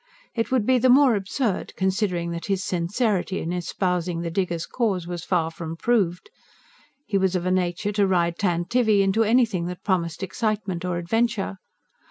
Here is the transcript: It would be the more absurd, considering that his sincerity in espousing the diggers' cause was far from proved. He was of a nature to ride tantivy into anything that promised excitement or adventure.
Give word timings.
It 0.33 0.49
would 0.49 0.65
be 0.65 0.79
the 0.79 0.89
more 0.89 1.13
absurd, 1.13 1.75
considering 1.77 2.31
that 2.31 2.47
his 2.47 2.63
sincerity 2.63 3.39
in 3.39 3.53
espousing 3.53 4.21
the 4.21 4.31
diggers' 4.31 4.65
cause 4.65 5.05
was 5.05 5.23
far 5.23 5.51
from 5.51 5.75
proved. 5.75 6.31
He 7.05 7.19
was 7.19 7.35
of 7.35 7.45
a 7.45 7.51
nature 7.51 7.91
to 7.91 8.07
ride 8.07 8.39
tantivy 8.39 9.01
into 9.01 9.23
anything 9.23 9.67
that 9.67 9.83
promised 9.83 10.23
excitement 10.23 10.83
or 10.83 10.97
adventure. 10.97 11.57